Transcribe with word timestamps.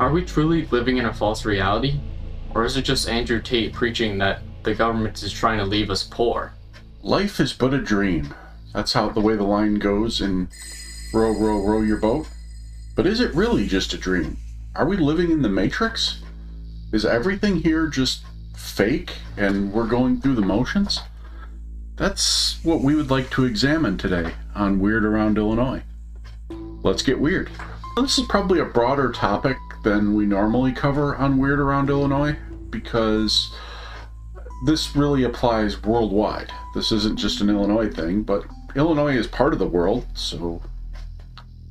Are 0.00 0.10
we 0.10 0.24
truly 0.24 0.66
living 0.66 0.96
in 0.96 1.04
a 1.04 1.14
false 1.14 1.44
reality? 1.44 2.00
Or 2.52 2.64
is 2.64 2.76
it 2.76 2.82
just 2.82 3.08
Andrew 3.08 3.40
Tate 3.40 3.72
preaching 3.72 4.18
that 4.18 4.42
the 4.64 4.74
government 4.74 5.22
is 5.22 5.32
trying 5.32 5.58
to 5.58 5.64
leave 5.64 5.88
us 5.88 6.02
poor? 6.02 6.52
Life 7.02 7.38
is 7.38 7.52
but 7.52 7.72
a 7.72 7.80
dream. 7.80 8.34
That's 8.72 8.92
how 8.92 9.10
the 9.10 9.20
way 9.20 9.36
the 9.36 9.44
line 9.44 9.76
goes 9.76 10.20
in 10.20 10.48
Row, 11.12 11.30
Row, 11.30 11.64
Row 11.64 11.80
Your 11.82 11.98
Boat. 11.98 12.26
But 12.96 13.06
is 13.06 13.20
it 13.20 13.32
really 13.36 13.68
just 13.68 13.92
a 13.92 13.96
dream? 13.96 14.36
Are 14.74 14.84
we 14.84 14.96
living 14.96 15.30
in 15.30 15.42
the 15.42 15.48
Matrix? 15.48 16.20
Is 16.92 17.06
everything 17.06 17.56
here 17.56 17.86
just 17.86 18.24
fake 18.56 19.12
and 19.36 19.72
we're 19.72 19.86
going 19.86 20.20
through 20.20 20.34
the 20.34 20.42
motions? 20.42 21.02
That's 21.94 22.58
what 22.64 22.80
we 22.80 22.96
would 22.96 23.10
like 23.10 23.30
to 23.30 23.44
examine 23.44 23.96
today 23.96 24.34
on 24.56 24.80
Weird 24.80 25.04
Around 25.04 25.38
Illinois. 25.38 25.84
Let's 26.82 27.02
get 27.02 27.20
weird. 27.20 27.48
This 27.96 28.18
is 28.18 28.26
probably 28.26 28.58
a 28.58 28.64
broader 28.64 29.12
topic 29.12 29.56
than 29.84 30.14
we 30.14 30.26
normally 30.26 30.72
cover 30.72 31.14
on 31.14 31.38
Weird 31.38 31.60
Around 31.60 31.90
Illinois 31.90 32.36
because 32.70 33.54
this 34.66 34.96
really 34.96 35.22
applies 35.22 35.82
worldwide. 35.82 36.50
This 36.74 36.90
isn't 36.90 37.18
just 37.18 37.40
an 37.40 37.50
Illinois 37.50 37.90
thing, 37.90 38.22
but 38.22 38.44
Illinois 38.74 39.16
is 39.16 39.26
part 39.26 39.52
of 39.52 39.58
the 39.58 39.66
world, 39.66 40.06
so 40.14 40.60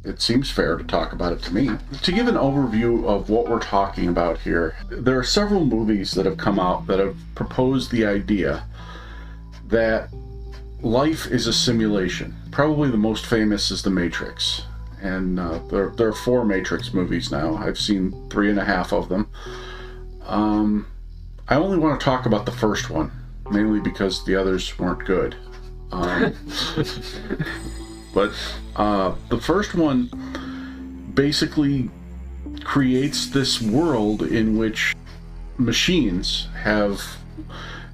it 0.06 0.22
seems 0.22 0.52
fair 0.52 0.78
to 0.78 0.84
talk 0.84 1.12
about 1.12 1.34
it 1.34 1.42
to 1.44 1.54
me. 1.54 1.72
To 2.04 2.12
give 2.12 2.28
an 2.28 2.36
overview 2.36 3.06
of 3.06 3.30
what 3.30 3.50
we're 3.50 3.60
talking 3.60 4.08
about 4.08 4.40
here, 4.40 4.76
there 4.90 5.18
are 5.18 5.24
several 5.24 5.66
movies 5.66 6.12
that 6.12 6.26
have 6.26 6.38
come 6.38 6.60
out 6.60 6.88
that 6.88 7.00
have 7.00 7.18
proposed 7.36 7.92
the 7.92 8.06
idea 8.06 8.64
that 9.68 10.10
life 10.82 11.26
is 11.28 11.48
a 11.48 11.54
simulation. 11.54 12.36
Probably 12.52 12.90
the 12.90 12.98
most 12.98 13.26
famous 13.26 13.72
is 13.72 13.82
The 13.82 13.90
Matrix. 13.90 14.64
And 15.04 15.38
uh, 15.38 15.60
there, 15.70 15.90
there 15.90 16.08
are 16.08 16.14
four 16.14 16.46
Matrix 16.46 16.94
movies 16.94 17.30
now. 17.30 17.56
I've 17.56 17.78
seen 17.78 18.30
three 18.30 18.50
and 18.50 18.58
a 18.58 18.64
half 18.64 18.94
of 18.94 19.10
them. 19.10 19.30
Um, 20.26 20.88
I 21.50 21.56
only 21.56 21.78
want 21.78 22.00
to 22.00 22.04
talk 22.04 22.26
about 22.26 22.46
the 22.46 22.54
first 22.54 22.90
one, 22.90 23.12
mainly 23.52 23.82
because 23.82 24.24
the 24.24 24.36
others 24.36 24.80
weren't 24.80 25.06
good. 25.06 25.36
Um, 25.92 26.34
but 28.14 28.32
uh, 28.78 29.14
the 29.28 29.40
first 29.40 29.76
one 29.76 31.12
basically 31.14 31.90
creates 32.64 33.28
this 33.28 33.62
world 33.62 34.22
in 34.22 34.58
which 34.58 34.96
machines 35.58 36.48
have 36.62 37.02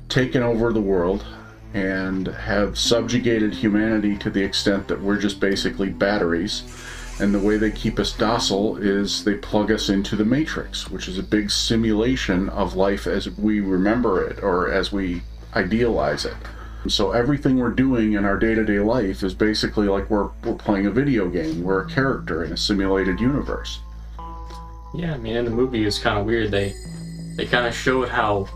taken 0.09 0.43
over 0.43 0.71
the 0.71 0.81
world 0.81 1.25
and 1.73 2.27
have 2.27 2.77
subjugated 2.77 3.53
humanity 3.53 4.15
to 4.17 4.29
the 4.29 4.43
extent 4.43 4.87
that 4.87 5.01
we're 5.01 5.17
just 5.17 5.39
basically 5.39 5.89
batteries. 5.89 6.63
And 7.19 7.33
the 7.35 7.39
way 7.39 7.57
they 7.57 7.71
keep 7.71 7.99
us 7.99 8.13
docile 8.13 8.77
is 8.77 9.25
they 9.25 9.35
plug 9.35 9.71
us 9.71 9.89
into 9.89 10.15
the 10.15 10.23
Matrix, 10.23 10.89
which 10.89 11.07
is 11.07 11.17
a 11.17 11.23
big 11.23 11.51
simulation 11.51 12.47
of 12.49 12.75
life 12.75 13.07
as 13.07 13.29
we 13.29 13.59
remember 13.59 14.23
it 14.23 14.41
or 14.41 14.71
as 14.71 14.91
we 14.93 15.21
idealize 15.53 16.23
it. 16.23 16.35
So 16.87 17.11
everything 17.11 17.57
we're 17.57 17.71
doing 17.71 18.13
in 18.13 18.23
our 18.23 18.37
day-to-day 18.37 18.79
life 18.79 19.21
is 19.21 19.33
basically 19.33 19.87
like 19.87 20.09
we're 20.09 20.29
we're 20.45 20.55
playing 20.55 20.85
a 20.85 20.91
video 20.91 21.27
game. 21.27 21.61
We're 21.61 21.81
a 21.85 21.89
character 21.89 22.45
in 22.45 22.53
a 22.53 22.57
simulated 22.57 23.19
universe. 23.19 23.81
Yeah, 24.93 25.13
I 25.13 25.17
mean, 25.17 25.35
in 25.35 25.43
the 25.43 25.51
movie, 25.51 25.85
it's 25.85 25.99
kind 25.99 26.17
of 26.17 26.25
weird. 26.25 26.51
They 26.51 26.73
they 27.35 27.45
kind 27.45 27.67
of 27.67 27.75
showed 27.75 28.07
how 28.07 28.47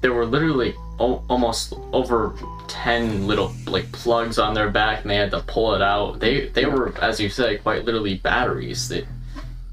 there 0.00 0.12
were 0.12 0.26
literally 0.26 0.74
o- 0.98 1.22
almost 1.28 1.74
over 1.92 2.34
ten 2.82 3.26
little 3.26 3.52
like 3.66 3.90
plugs 3.92 4.38
on 4.38 4.54
their 4.54 4.70
back, 4.70 5.02
and 5.02 5.10
they 5.10 5.16
had 5.16 5.30
to 5.32 5.40
pull 5.42 5.74
it 5.74 5.82
out. 5.82 6.20
They 6.20 6.48
they 6.48 6.66
were, 6.66 6.94
as 7.00 7.20
you 7.20 7.28
said, 7.28 7.62
quite 7.62 7.84
literally 7.84 8.14
batteries. 8.16 8.88
That 8.88 9.06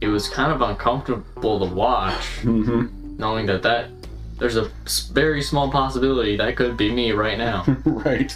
it 0.02 0.08
was 0.08 0.30
kind 0.30 0.52
of 0.52 0.62
uncomfortable 0.62 1.60
to 1.66 1.74
watch, 1.74 2.42
Mm-hmm. 2.42 3.18
knowing 3.18 3.46
that 3.48 3.64
that 3.64 3.90
there's 4.40 4.58
a 4.58 4.70
very 5.12 5.42
small 5.42 5.72
possibility 5.72 6.38
that 6.38 6.56
could 6.56 6.78
be 6.78 6.92
me 6.92 7.12
right 7.12 7.38
now. 7.38 7.66
right. 7.86 8.36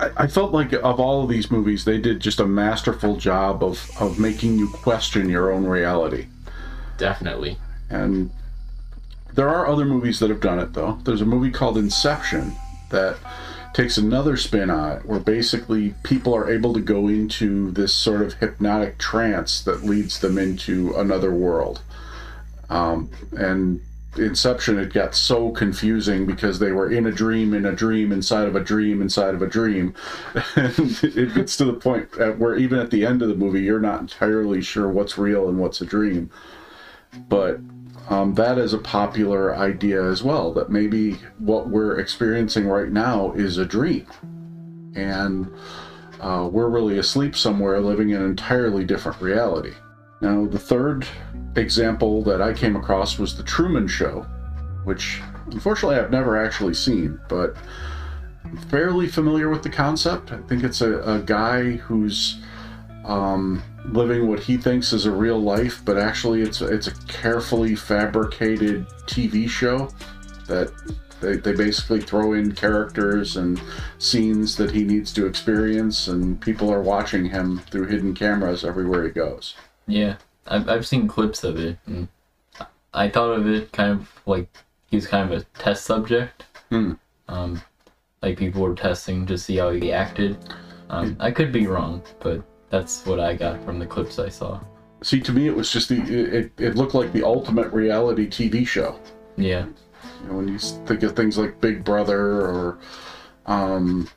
I, 0.00 0.10
I 0.18 0.26
felt 0.26 0.52
like 0.52 0.72
of 0.72 1.00
all 1.00 1.22
of 1.22 1.28
these 1.30 1.50
movies, 1.50 1.84
they 1.84 1.98
did 1.98 2.20
just 2.20 2.40
a 2.40 2.46
masterful 2.46 3.16
job 3.16 3.62
of 3.62 3.90
of 4.00 4.18
making 4.18 4.58
you 4.58 4.68
question 4.68 5.28
your 5.28 5.52
own 5.52 5.64
reality. 5.64 6.26
Definitely. 6.98 7.56
And 7.90 8.30
there 9.34 9.48
are 9.48 9.66
other 9.66 9.84
movies 9.84 10.18
that 10.20 10.28
have 10.30 10.40
done 10.40 10.58
it, 10.58 10.72
though. 10.74 10.98
There's 11.04 11.22
a 11.22 11.26
movie 11.26 11.50
called 11.50 11.78
Inception 11.78 12.54
that 12.90 13.16
takes 13.74 13.96
another 13.96 14.36
spin 14.36 14.70
on 14.70 14.98
it, 14.98 15.06
where 15.06 15.20
basically 15.20 15.94
people 16.02 16.34
are 16.34 16.50
able 16.50 16.74
to 16.74 16.80
go 16.80 17.08
into 17.08 17.70
this 17.70 17.92
sort 17.92 18.22
of 18.22 18.34
hypnotic 18.34 18.98
trance 18.98 19.62
that 19.62 19.84
leads 19.84 20.20
them 20.20 20.38
into 20.38 20.94
another 20.94 21.32
world. 21.32 21.80
Um, 22.68 23.10
and 23.32 23.80
Inception, 24.16 24.78
it 24.78 24.92
got 24.92 25.14
so 25.14 25.50
confusing 25.52 26.26
because 26.26 26.58
they 26.58 26.70
were 26.70 26.90
in 26.90 27.06
a 27.06 27.10
dream, 27.12 27.54
in 27.54 27.64
a 27.64 27.72
dream, 27.72 28.12
inside 28.12 28.46
of 28.46 28.54
a 28.54 28.60
dream, 28.60 29.00
inside 29.00 29.34
of 29.34 29.40
a 29.40 29.46
dream. 29.46 29.94
and 30.54 30.98
it 31.02 31.34
gets 31.34 31.56
to 31.56 31.64
the 31.64 31.72
point 31.72 32.14
where 32.38 32.54
even 32.56 32.78
at 32.78 32.90
the 32.90 33.06
end 33.06 33.22
of 33.22 33.28
the 33.28 33.34
movie, 33.34 33.62
you're 33.62 33.80
not 33.80 34.00
entirely 34.00 34.60
sure 34.60 34.86
what's 34.88 35.16
real 35.16 35.48
and 35.48 35.58
what's 35.58 35.80
a 35.80 35.86
dream. 35.86 36.30
But 37.26 37.60
um, 38.08 38.34
that 38.34 38.58
is 38.58 38.72
a 38.72 38.78
popular 38.78 39.54
idea 39.56 40.02
as 40.02 40.22
well 40.22 40.52
that 40.54 40.70
maybe 40.70 41.18
what 41.38 41.68
we're 41.68 41.98
experiencing 41.98 42.66
right 42.66 42.90
now 42.90 43.32
is 43.32 43.58
a 43.58 43.64
dream. 43.64 44.06
And 44.94 45.50
uh, 46.20 46.48
we're 46.50 46.68
really 46.68 46.98
asleep 46.98 47.36
somewhere 47.36 47.80
living 47.80 48.10
in 48.10 48.20
an 48.20 48.30
entirely 48.30 48.84
different 48.84 49.20
reality. 49.20 49.72
Now, 50.20 50.46
the 50.46 50.58
third 50.58 51.06
example 51.56 52.22
that 52.22 52.40
I 52.40 52.52
came 52.52 52.76
across 52.76 53.18
was 53.18 53.36
The 53.36 53.42
Truman 53.42 53.88
Show, 53.88 54.26
which 54.84 55.20
unfortunately 55.50 55.96
I've 55.96 56.10
never 56.10 56.36
actually 56.36 56.74
seen, 56.74 57.18
but 57.28 57.56
I'm 58.44 58.56
fairly 58.56 59.08
familiar 59.08 59.48
with 59.48 59.62
the 59.62 59.70
concept. 59.70 60.30
I 60.32 60.38
think 60.42 60.62
it's 60.62 60.80
a, 60.80 61.00
a 61.02 61.18
guy 61.20 61.72
who's 61.72 62.38
um, 63.04 63.62
living 63.86 64.28
what 64.28 64.40
he 64.40 64.56
thinks 64.56 64.92
is 64.92 65.06
a 65.06 65.10
real 65.10 65.40
life, 65.40 65.82
but 65.84 65.98
actually 65.98 66.42
it's 66.42 66.60
it's 66.60 66.86
a 66.86 66.94
carefully 67.06 67.74
fabricated 67.74 68.86
TV 69.06 69.48
show 69.48 69.88
that 70.46 70.72
they, 71.20 71.36
they 71.36 71.52
basically 71.52 72.00
throw 72.00 72.32
in 72.34 72.52
characters 72.52 73.36
and 73.36 73.60
scenes 73.98 74.56
that 74.56 74.72
he 74.72 74.84
needs 74.84 75.12
to 75.14 75.26
experience, 75.26 76.08
and 76.08 76.40
people 76.40 76.70
are 76.70 76.82
watching 76.82 77.26
him 77.26 77.58
through 77.70 77.86
hidden 77.86 78.14
cameras 78.14 78.64
everywhere 78.64 79.04
he 79.04 79.10
goes. 79.10 79.54
Yeah, 79.86 80.16
I've, 80.46 80.68
I've 80.68 80.86
seen 80.86 81.08
clips 81.08 81.44
of 81.44 81.58
it. 81.58 81.78
And 81.86 82.08
I 82.92 83.08
thought 83.08 83.38
of 83.38 83.46
it 83.46 83.72
kind 83.72 83.92
of 83.92 84.20
like 84.26 84.48
he 84.90 84.96
was 84.96 85.06
kind 85.06 85.32
of 85.32 85.40
a 85.40 85.44
test 85.58 85.84
subject. 85.84 86.44
Hmm. 86.68 86.92
Um, 87.28 87.62
like 88.20 88.38
people 88.38 88.62
were 88.62 88.74
testing 88.74 89.24
to 89.26 89.38
see 89.38 89.56
how 89.56 89.70
he 89.70 89.92
acted. 89.92 90.38
Um, 90.90 91.16
I 91.18 91.30
could 91.30 91.52
be 91.52 91.66
wrong, 91.66 92.02
but 92.20 92.42
that's 92.72 93.04
what 93.04 93.20
I 93.20 93.34
got 93.34 93.62
from 93.66 93.78
the 93.78 93.86
clips 93.86 94.18
I 94.18 94.30
saw. 94.30 94.58
See, 95.02 95.20
to 95.20 95.32
me, 95.32 95.46
it 95.46 95.54
was 95.54 95.70
just 95.70 95.90
the 95.90 96.00
it, 96.00 96.52
it 96.58 96.74
looked 96.74 96.94
like 96.94 97.12
the 97.12 97.22
ultimate 97.22 97.70
reality 97.70 98.26
TV 98.26 98.66
show. 98.66 98.98
Yeah, 99.36 99.66
You 100.22 100.28
know, 100.28 100.36
when 100.36 100.48
you 100.48 100.58
think 100.58 101.02
of 101.02 101.14
things 101.14 101.36
like 101.36 101.60
Big 101.60 101.84
Brother 101.84 102.18
or, 102.18 102.78
um, 103.46 104.08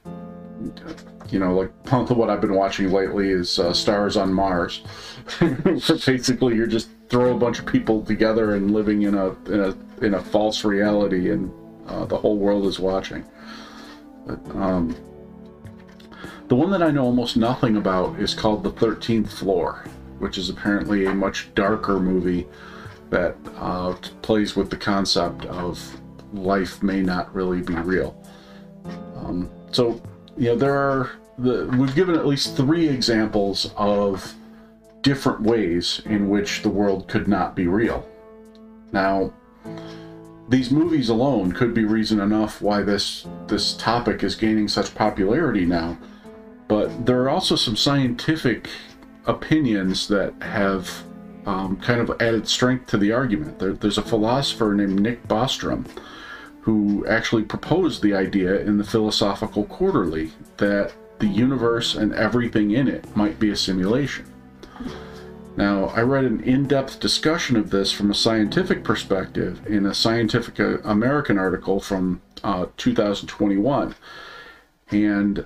you 1.29 1.39
know, 1.39 1.53
like 1.53 1.71
what 2.09 2.29
I've 2.29 2.39
been 2.39 2.53
watching 2.53 2.91
lately 2.91 3.29
is 3.29 3.59
uh, 3.59 3.73
Stars 3.73 4.15
on 4.15 4.33
Mars, 4.33 4.83
basically 5.39 6.55
you're 6.55 6.65
just 6.65 6.87
throw 7.09 7.35
a 7.35 7.37
bunch 7.37 7.59
of 7.59 7.65
people 7.65 8.03
together 8.03 8.55
and 8.55 8.71
living 8.71 9.01
in 9.01 9.15
a 9.15 9.29
in 9.51 9.59
a 9.59 10.05
in 10.05 10.13
a 10.13 10.21
false 10.21 10.63
reality, 10.63 11.29
and 11.29 11.51
uh, 11.87 12.05
the 12.05 12.17
whole 12.17 12.37
world 12.37 12.65
is 12.67 12.79
watching. 12.79 13.25
But, 14.25 14.39
um, 14.55 14.95
the 16.47 16.55
one 16.55 16.71
that 16.71 16.83
I 16.83 16.91
know 16.91 17.05
almost 17.05 17.37
nothing 17.37 17.77
about 17.77 18.19
is 18.19 18.33
called 18.33 18.63
The 18.63 18.71
Thirteenth 18.71 19.31
Floor, 19.31 19.85
which 20.19 20.37
is 20.37 20.49
apparently 20.49 21.05
a 21.05 21.13
much 21.13 21.53
darker 21.55 21.99
movie 21.99 22.47
that 23.09 23.35
uh, 23.57 23.93
plays 24.21 24.55
with 24.55 24.69
the 24.69 24.77
concept 24.77 25.45
of 25.45 25.79
life 26.33 26.81
may 26.83 27.01
not 27.01 27.33
really 27.33 27.61
be 27.61 27.73
real. 27.75 28.15
Um, 29.15 29.49
so, 29.71 30.01
you 30.37 30.49
know, 30.49 30.55
there 30.55 30.75
are 30.75 31.11
the 31.37 31.65
we've 31.77 31.95
given 31.95 32.15
at 32.15 32.25
least 32.25 32.55
three 32.55 32.87
examples 32.87 33.71
of 33.75 34.33
different 35.01 35.41
ways 35.41 36.01
in 36.05 36.29
which 36.29 36.61
the 36.61 36.69
world 36.69 37.07
could 37.07 37.27
not 37.27 37.55
be 37.55 37.67
real. 37.67 38.07
Now, 38.91 39.33
these 40.47 40.71
movies 40.71 41.09
alone 41.09 41.51
could 41.51 41.73
be 41.73 41.85
reason 41.85 42.19
enough 42.19 42.61
why 42.61 42.81
this 42.81 43.27
this 43.47 43.73
topic 43.73 44.23
is 44.23 44.35
gaining 44.35 44.67
such 44.67 44.95
popularity 44.95 45.65
now. 45.65 45.97
But 46.67 47.05
there 47.05 47.21
are 47.21 47.29
also 47.29 47.55
some 47.55 47.75
scientific 47.75 48.69
opinions 49.25 50.07
that 50.07 50.33
have 50.41 51.03
um, 51.45 51.77
kind 51.77 52.01
of 52.01 52.09
added 52.21 52.47
strength 52.47 52.87
to 52.87 52.97
the 52.97 53.11
argument. 53.11 53.59
There, 53.59 53.73
there's 53.73 53.97
a 53.97 54.03
philosopher 54.03 54.73
named 54.73 54.99
Nick 54.99 55.27
Bostrom 55.27 55.85
who 56.61 57.05
actually 57.05 57.43
proposed 57.43 58.01
the 58.01 58.15
idea 58.15 58.59
in 58.61 58.79
the 58.79 58.83
Philosophical 58.83 59.65
Quarterly 59.65 60.31
that 60.57 60.93
the 61.19 61.27
universe 61.27 61.93
and 61.93 62.11
everything 62.13 62.71
in 62.71 62.87
it 62.87 63.15
might 63.15 63.39
be 63.39 63.51
a 63.51 63.55
simulation. 63.55 64.25
Now, 65.55 65.85
I 65.89 66.01
read 66.01 66.25
an 66.25 66.41
in 66.41 66.67
depth 66.67 66.99
discussion 66.99 67.55
of 67.55 67.69
this 67.69 67.91
from 67.91 68.11
a 68.11 68.15
scientific 68.15 68.83
perspective 68.83 69.65
in 69.67 69.85
a 69.85 69.93
Scientific 69.93 70.59
American 70.83 71.37
article 71.37 71.79
from 71.79 72.21
uh, 72.43 72.65
2021. 72.77 73.95
And 74.91 75.45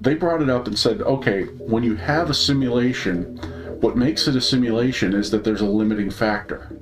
they 0.00 0.14
brought 0.14 0.42
it 0.42 0.50
up 0.50 0.66
and 0.66 0.78
said, 0.78 1.02
okay, 1.02 1.44
when 1.44 1.82
you 1.82 1.96
have 1.96 2.30
a 2.30 2.34
simulation, 2.34 3.36
what 3.80 3.96
makes 3.96 4.26
it 4.26 4.36
a 4.36 4.40
simulation 4.40 5.14
is 5.14 5.30
that 5.30 5.44
there's 5.44 5.60
a 5.60 5.66
limiting 5.66 6.10
factor. 6.10 6.78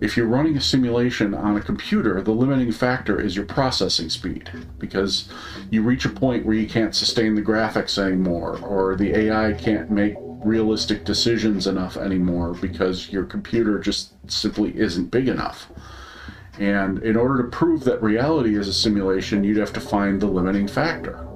If 0.00 0.16
you're 0.16 0.26
running 0.26 0.56
a 0.56 0.60
simulation 0.62 1.34
on 1.34 1.56
a 1.56 1.60
computer, 1.60 2.22
the 2.22 2.30
limiting 2.30 2.72
factor 2.72 3.20
is 3.20 3.36
your 3.36 3.44
processing 3.44 4.08
speed 4.08 4.50
because 4.78 5.28
you 5.70 5.82
reach 5.82 6.06
a 6.06 6.08
point 6.08 6.46
where 6.46 6.56
you 6.56 6.66
can't 6.66 6.94
sustain 6.94 7.34
the 7.34 7.42
graphics 7.42 7.98
anymore, 7.98 8.58
or 8.58 8.96
the 8.96 9.14
AI 9.14 9.52
can't 9.52 9.90
make 9.90 10.14
realistic 10.18 11.04
decisions 11.04 11.66
enough 11.66 11.98
anymore 11.98 12.54
because 12.54 13.10
your 13.10 13.24
computer 13.24 13.78
just 13.78 14.14
simply 14.30 14.74
isn't 14.78 15.10
big 15.10 15.28
enough. 15.28 15.68
And 16.58 17.02
in 17.02 17.16
order 17.16 17.42
to 17.42 17.48
prove 17.48 17.84
that 17.84 18.02
reality 18.02 18.56
is 18.56 18.68
a 18.68 18.72
simulation, 18.72 19.44
you'd 19.44 19.58
have 19.58 19.72
to 19.74 19.80
find 19.80 20.20
the 20.20 20.26
limiting 20.26 20.66
factor. 20.66 21.26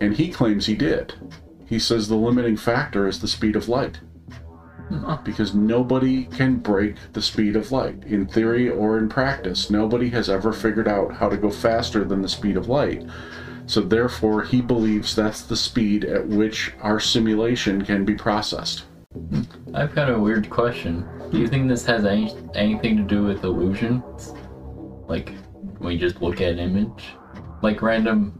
And 0.00 0.14
he 0.14 0.30
claims 0.30 0.66
he 0.66 0.74
did. 0.74 1.14
He 1.66 1.78
says 1.78 2.08
the 2.08 2.16
limiting 2.16 2.56
factor 2.56 3.06
is 3.06 3.20
the 3.20 3.28
speed 3.28 3.56
of 3.56 3.68
light. 3.68 4.00
Because 5.22 5.54
nobody 5.54 6.24
can 6.24 6.56
break 6.56 6.96
the 7.12 7.20
speed 7.20 7.56
of 7.56 7.72
light. 7.72 8.04
In 8.04 8.26
theory 8.26 8.70
or 8.70 8.96
in 8.96 9.08
practice, 9.08 9.68
nobody 9.68 10.08
has 10.10 10.30
ever 10.30 10.52
figured 10.52 10.88
out 10.88 11.12
how 11.12 11.28
to 11.28 11.36
go 11.36 11.50
faster 11.50 12.04
than 12.04 12.22
the 12.22 12.28
speed 12.28 12.56
of 12.56 12.68
light. 12.68 13.06
So, 13.66 13.82
therefore, 13.82 14.44
he 14.44 14.62
believes 14.62 15.14
that's 15.14 15.42
the 15.42 15.56
speed 15.56 16.06
at 16.06 16.26
which 16.26 16.72
our 16.80 16.98
simulation 16.98 17.84
can 17.84 18.06
be 18.06 18.14
processed. 18.14 18.84
I've 19.74 19.94
got 19.94 20.08
a 20.10 20.18
weird 20.18 20.48
question. 20.48 21.06
Do 21.30 21.38
you 21.38 21.48
think 21.48 21.68
this 21.68 21.84
has 21.84 22.06
any, 22.06 22.34
anything 22.54 22.96
to 22.96 23.02
do 23.02 23.24
with 23.24 23.44
illusions? 23.44 24.32
Like, 25.06 25.34
you 25.82 25.98
just 25.98 26.22
look 26.22 26.40
at 26.40 26.52
an 26.52 26.58
image? 26.58 27.14
Like 27.60 27.82
random, 27.82 28.37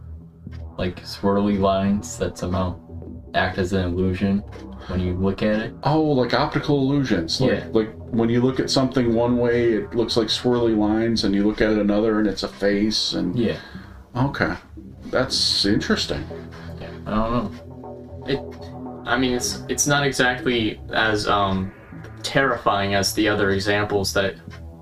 like 0.78 1.02
swirly 1.02 1.58
lines 1.58 2.16
that 2.18 2.38
somehow 2.38 2.76
act 3.34 3.58
as 3.58 3.72
an 3.72 3.84
illusion 3.84 4.38
when 4.86 5.00
you 5.00 5.12
look 5.14 5.42
at 5.42 5.58
it? 5.60 5.74
Oh, 5.82 6.00
like 6.00 6.32
optical 6.32 6.78
illusions. 6.80 7.40
Like, 7.40 7.50
Yeah. 7.50 7.64
like 7.72 7.90
when 8.10 8.30
you 8.30 8.40
look 8.40 8.58
at 8.60 8.70
something 8.70 9.12
one 9.14 9.36
way, 9.36 9.74
it 9.74 9.94
looks 9.94 10.16
like 10.16 10.28
swirly 10.28 10.76
lines, 10.76 11.24
and 11.24 11.34
you 11.34 11.46
look 11.46 11.60
at 11.60 11.70
it 11.72 11.78
another, 11.78 12.18
and 12.20 12.26
it's 12.26 12.42
a 12.44 12.48
face. 12.48 13.12
And 13.12 13.36
Yeah. 13.36 13.56
okay, 14.16 14.54
that's 15.10 15.66
interesting. 15.66 16.24
Yeah. 16.80 16.88
I 17.06 17.10
don't 17.14 17.32
know. 17.32 18.24
It, 18.26 18.40
I 19.06 19.18
mean, 19.18 19.32
it's 19.34 19.62
it's 19.68 19.86
not 19.86 20.06
exactly 20.06 20.80
as 20.92 21.26
um, 21.26 21.72
terrifying 22.22 22.94
as 22.94 23.12
the 23.14 23.28
other 23.28 23.50
examples 23.50 24.12
that 24.14 24.36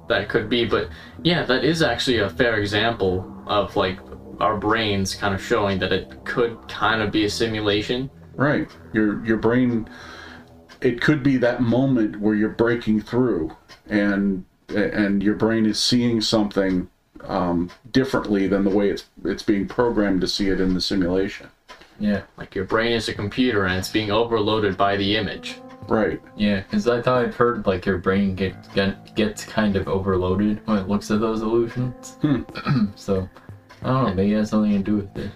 that 0.08 0.28
could 0.28 0.48
be, 0.48 0.64
but 0.64 0.88
yeah, 1.22 1.44
that 1.44 1.64
is 1.64 1.82
actually 1.82 2.18
a 2.18 2.28
fair 2.30 2.56
example 2.56 3.32
of 3.46 3.74
like 3.76 3.98
our 4.40 4.56
brains 4.56 5.14
kind 5.14 5.34
of 5.34 5.42
showing 5.42 5.78
that 5.78 5.92
it 5.92 6.24
could 6.24 6.68
kind 6.68 7.02
of 7.02 7.10
be 7.10 7.24
a 7.24 7.30
simulation. 7.30 8.10
Right. 8.34 8.68
Your 8.92 9.24
your 9.24 9.38
brain 9.38 9.88
it 10.80 11.00
could 11.00 11.22
be 11.22 11.36
that 11.38 11.62
moment 11.62 12.20
where 12.20 12.34
you're 12.34 12.50
breaking 12.50 13.00
through 13.00 13.56
and 13.88 14.44
and 14.68 15.22
your 15.22 15.34
brain 15.34 15.64
is 15.64 15.78
seeing 15.78 16.20
something 16.20 16.88
um, 17.24 17.70
differently 17.92 18.46
than 18.46 18.64
the 18.64 18.70
way 18.70 18.90
it's 18.90 19.06
it's 19.24 19.42
being 19.42 19.66
programmed 19.66 20.20
to 20.20 20.28
see 20.28 20.48
it 20.48 20.60
in 20.60 20.74
the 20.74 20.80
simulation. 20.80 21.48
Yeah. 21.98 22.22
Like 22.36 22.54
your 22.54 22.64
brain 22.64 22.92
is 22.92 23.08
a 23.08 23.14
computer 23.14 23.64
and 23.64 23.78
it's 23.78 23.88
being 23.88 24.10
overloaded 24.10 24.76
by 24.76 24.96
the 24.96 25.16
image. 25.16 25.60
Right. 25.88 26.20
Yeah, 26.36 26.60
because 26.60 26.88
I 26.88 27.00
thought 27.00 27.24
I've 27.24 27.36
heard 27.36 27.66
like 27.66 27.86
your 27.86 27.98
brain 27.98 28.34
get, 28.34 28.74
get 28.74 29.14
gets 29.14 29.44
kind 29.44 29.76
of 29.76 29.88
overloaded 29.88 30.66
when 30.66 30.78
it 30.78 30.88
looks 30.88 31.10
at 31.10 31.20
those 31.20 31.42
illusions. 31.42 32.16
Hmm. 32.20 32.42
so 32.96 33.28
I 33.86 33.90
don't 33.90 34.04
know. 34.08 34.14
Maybe 34.14 34.32
it 34.32 34.38
has 34.38 34.50
something 34.50 34.72
to 34.72 34.78
do 34.78 34.96
with 34.96 35.16
it. 35.16 35.30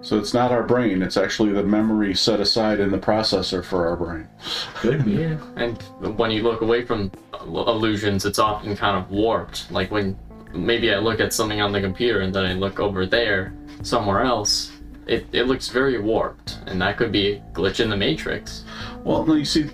So 0.00 0.18
it's 0.18 0.34
not 0.34 0.52
our 0.52 0.62
brain, 0.62 1.00
it's 1.02 1.16
actually 1.16 1.52
the 1.52 1.62
memory 1.62 2.14
set 2.14 2.38
aside 2.38 2.78
in 2.78 2.90
the 2.90 2.98
processor 2.98 3.64
for 3.64 3.86
our 3.86 3.96
brain. 3.96 4.28
Could 4.74 5.04
be. 5.04 5.12
Yeah, 5.12 5.38
and 5.56 5.80
when 6.18 6.30
you 6.30 6.42
look 6.42 6.60
away 6.60 6.84
from 6.84 7.10
illusions, 7.42 8.26
it's 8.26 8.38
often 8.38 8.76
kind 8.76 9.02
of 9.02 9.10
warped. 9.10 9.70
Like 9.70 9.90
when 9.90 10.18
maybe 10.52 10.92
I 10.92 10.98
look 10.98 11.20
at 11.20 11.32
something 11.32 11.60
on 11.62 11.72
the 11.72 11.80
computer 11.80 12.20
and 12.20 12.34
then 12.34 12.44
I 12.44 12.52
look 12.52 12.80
over 12.80 13.06
there 13.06 13.54
somewhere 13.82 14.22
else, 14.22 14.72
it, 15.06 15.26
it 15.32 15.44
looks 15.44 15.68
very 15.68 15.98
warped, 15.98 16.58
and 16.66 16.80
that 16.82 16.96
could 16.98 17.12
be 17.12 17.32
a 17.32 17.40
glitch 17.52 17.80
in 17.80 17.88
the 17.88 17.96
matrix. 17.96 18.64
Well, 19.04 19.24
no, 19.24 19.34
you 19.34 19.44
see, 19.46 19.70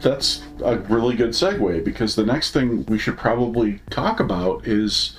that's 0.00 0.42
a 0.64 0.78
really 0.78 1.14
good 1.14 1.30
segue 1.30 1.84
because 1.84 2.16
the 2.16 2.26
next 2.26 2.52
thing 2.52 2.84
we 2.86 2.98
should 2.98 3.16
probably 3.16 3.80
talk 3.90 4.20
about 4.20 4.66
is 4.66 5.16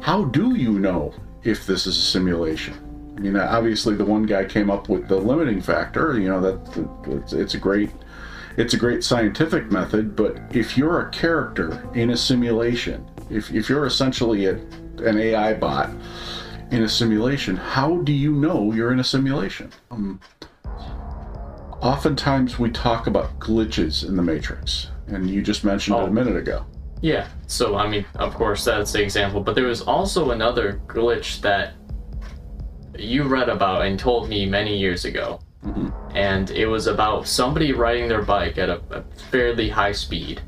how 0.00 0.24
do 0.24 0.54
you 0.54 0.78
know 0.78 1.14
if 1.44 1.66
this 1.66 1.86
is 1.86 1.96
a 1.96 2.00
simulation? 2.02 2.74
I 3.16 3.20
mean, 3.20 3.36
obviously, 3.36 3.94
the 3.96 4.04
one 4.04 4.24
guy 4.24 4.44
came 4.44 4.70
up 4.70 4.88
with 4.88 5.08
the 5.08 5.16
limiting 5.16 5.60
factor. 5.60 6.18
You 6.18 6.28
know 6.28 6.40
that 6.40 7.12
it's, 7.22 7.32
it's 7.32 7.54
a 7.54 7.58
great, 7.58 7.90
it's 8.56 8.74
a 8.74 8.76
great 8.76 9.02
scientific 9.02 9.72
method. 9.72 10.14
But 10.14 10.36
if 10.50 10.78
you're 10.78 11.00
a 11.00 11.10
character 11.10 11.82
in 11.94 12.10
a 12.10 12.16
simulation, 12.16 13.04
if 13.28 13.52
if 13.52 13.68
you're 13.68 13.86
essentially 13.86 14.46
a, 14.46 14.54
an 15.04 15.18
AI 15.18 15.54
bot 15.54 15.90
in 16.70 16.82
a 16.84 16.88
simulation, 16.88 17.56
how 17.56 17.96
do 18.02 18.12
you 18.12 18.32
know 18.32 18.72
you're 18.72 18.92
in 18.92 19.00
a 19.00 19.04
simulation? 19.04 19.72
Um, 19.90 20.20
oftentimes 21.80 22.58
we 22.58 22.70
talk 22.70 23.06
about 23.06 23.38
glitches 23.38 24.06
in 24.06 24.16
the 24.16 24.22
matrix 24.22 24.88
and 25.06 25.30
you 25.30 25.40
just 25.42 25.64
mentioned 25.64 25.96
it 25.96 26.00
Oh. 26.02 26.06
a 26.06 26.10
minute 26.10 26.36
ago 26.36 26.66
Yeah, 27.00 27.28
so 27.46 27.76
I 27.76 27.88
mean, 27.88 28.04
of 28.16 28.34
course, 28.34 28.64
that's 28.64 28.92
the 28.92 29.02
example, 29.02 29.40
but 29.40 29.54
there 29.54 29.66
was 29.66 29.82
also 29.82 30.30
another 30.32 30.80
glitch 30.86 31.40
that 31.42 31.74
you 32.98 33.22
read 33.24 33.48
about 33.48 33.82
and 33.86 33.98
told 33.98 34.28
me 34.28 34.46
many 34.46 34.76
years 34.76 35.04
ago. 35.04 35.40
Mhm. 35.64 35.92
And 36.14 36.50
it 36.50 36.66
was 36.66 36.86
about 36.86 37.26
somebody 37.26 37.72
riding 37.72 38.08
their 38.08 38.22
bike 38.22 38.58
at 38.58 38.68
a, 38.68 38.80
a 38.90 39.02
fairly 39.30 39.68
high 39.68 39.92
speed, 39.92 40.40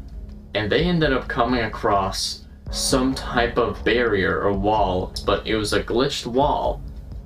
and 0.55 0.71
they 0.71 0.85
ended 0.85 1.13
up 1.13 1.29
coming 1.29 1.61
across 1.65 2.45
some 2.71 3.15
type 3.15 3.57
of 3.59 3.83
barrier 3.85 4.41
or 4.41 4.53
wall, 4.53 5.13
but 5.27 5.47
it 5.47 5.57
was 5.57 5.73
a 5.73 5.83
glitched 5.83 6.27
wall 6.27 6.81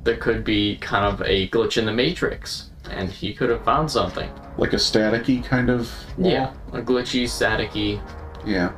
that 0.05 0.21
could 0.21 0.45
be 0.45 0.77
kind 0.77 1.05
of 1.07 1.23
a 1.27 1.49
glitch 1.49 1.77
in 1.79 1.87
the 1.87 1.93
matrix, 1.93 2.71
and 2.91 3.11
he 3.11 3.33
could 3.35 3.49
have 3.51 3.65
found 3.65 3.91
something. 3.91 4.31
like 4.57 4.73
a 4.73 4.77
staticky 4.77 5.43
kind 5.45 5.69
of 5.69 5.91
wall. 6.19 6.31
Yeah, 6.31 6.53
a 6.73 6.81
glitchy, 6.81 7.25
staticky. 7.25 8.01
yeah 8.47 8.71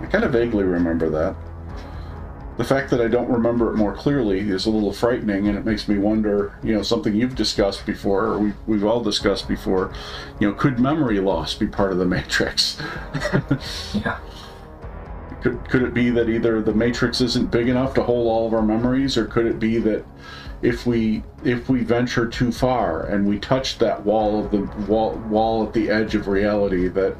i 0.00 0.06
kind 0.06 0.24
of 0.24 0.32
vaguely 0.32 0.64
remember 0.64 1.08
that 1.08 1.34
the 2.56 2.64
fact 2.64 2.90
that 2.90 3.00
i 3.00 3.08
don't 3.08 3.30
remember 3.30 3.72
it 3.72 3.76
more 3.76 3.94
clearly 3.94 4.40
is 4.40 4.66
a 4.66 4.70
little 4.70 4.92
frightening 4.92 5.48
and 5.48 5.56
it 5.56 5.64
makes 5.64 5.88
me 5.88 5.98
wonder 5.98 6.56
you 6.62 6.74
know 6.74 6.82
something 6.82 7.14
you've 7.14 7.34
discussed 7.34 7.84
before 7.86 8.24
or 8.26 8.38
we've, 8.38 8.56
we've 8.66 8.84
all 8.84 9.02
discussed 9.02 9.48
before 9.48 9.92
you 10.40 10.48
know 10.48 10.54
could 10.54 10.78
memory 10.78 11.20
loss 11.20 11.54
be 11.54 11.66
part 11.66 11.92
of 11.92 11.98
the 11.98 12.06
matrix 12.06 12.80
Yeah. 13.94 14.18
Could, 15.44 15.68
could 15.68 15.82
it 15.82 15.92
be 15.92 16.08
that 16.08 16.30
either 16.30 16.62
the 16.62 16.72
matrix 16.72 17.20
isn't 17.20 17.50
big 17.50 17.68
enough 17.68 17.92
to 17.94 18.02
hold 18.02 18.28
all 18.28 18.46
of 18.46 18.54
our 18.54 18.62
memories, 18.62 19.18
or 19.18 19.26
could 19.26 19.44
it 19.44 19.58
be 19.58 19.76
that 19.76 20.02
if 20.62 20.86
we 20.86 21.22
if 21.44 21.68
we 21.68 21.80
venture 21.80 22.26
too 22.26 22.50
far 22.50 23.04
and 23.04 23.28
we 23.28 23.38
touch 23.38 23.76
that 23.76 24.02
wall 24.06 24.42
of 24.42 24.50
the 24.50 24.62
wall 24.86 25.22
wall 25.28 25.62
at 25.66 25.74
the 25.74 25.90
edge 25.90 26.14
of 26.14 26.28
reality, 26.28 26.88
that 26.88 27.14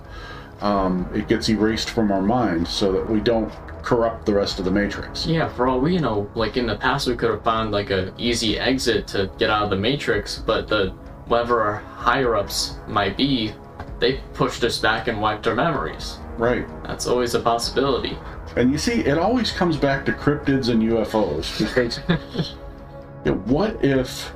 um, 0.64 1.08
it 1.14 1.28
gets 1.28 1.48
erased 1.48 1.90
from 1.90 2.10
our 2.10 2.22
mind, 2.22 2.66
so 2.66 2.90
that 2.92 3.08
we 3.08 3.20
don't 3.20 3.52
corrupt 3.82 4.24
the 4.24 4.32
rest 4.32 4.58
of 4.58 4.64
the 4.64 4.70
matrix? 4.70 5.26
Yeah, 5.26 5.48
for 5.48 5.68
all 5.68 5.78
we 5.78 5.98
know, 5.98 6.28
like 6.34 6.56
in 6.56 6.66
the 6.66 6.76
past, 6.76 7.06
we 7.06 7.14
could 7.16 7.30
have 7.30 7.44
found 7.44 7.70
like 7.70 7.90
a 7.90 8.12
easy 8.16 8.58
exit 8.58 9.06
to 9.08 9.30
get 9.38 9.50
out 9.50 9.64
of 9.64 9.70
the 9.70 9.76
matrix, 9.76 10.38
but 10.38 10.66
the 10.66 10.88
whatever 11.26 11.60
our 11.60 11.76
higher 11.76 12.34
ups 12.34 12.76
might 12.88 13.16
be, 13.16 13.52
they 13.98 14.20
pushed 14.32 14.64
us 14.64 14.78
back 14.78 15.06
and 15.06 15.20
wiped 15.20 15.46
our 15.46 15.54
memories. 15.54 16.18
Right. 16.38 16.66
That's 16.84 17.06
always 17.06 17.34
a 17.34 17.40
possibility. 17.40 18.18
And 18.56 18.72
you 18.72 18.78
see, 18.78 19.00
it 19.00 19.18
always 19.18 19.50
comes 19.50 19.76
back 19.76 20.04
to 20.06 20.12
cryptids 20.12 20.68
and 20.70 20.82
UFOs 20.82 21.58
because 21.58 22.00
you 23.24 23.32
know, 23.32 23.38
what 23.44 23.84
if 23.84 24.32